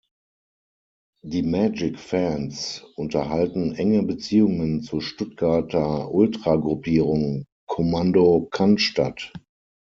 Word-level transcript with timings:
Die 1.23 1.43
"Magic 1.43 1.99
Fans" 1.99 2.83
unterhalten 2.95 3.75
enge 3.75 4.01
Beziehungen 4.01 4.81
zur 4.81 4.99
Stuttgarter 5.03 6.11
Ultragruppierung 6.11 7.45
"Commando 7.67 8.47
Cannstatt". 8.49 9.31